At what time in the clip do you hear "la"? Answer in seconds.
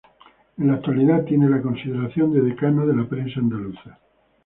0.65-0.73, 1.47-1.61, 2.95-3.05